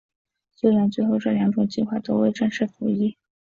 [0.55, 3.15] 虽然最后这两种计划都未正式服役。